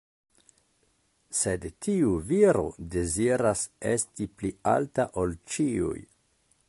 Sed 1.39 1.67
tiu 1.87 2.15
viro 2.31 2.65
deziras 2.95 3.63
esti 3.93 4.29
pli 4.41 4.53
alta 4.75 5.07
ol 5.25 5.37
ĉiuj. 5.55 5.97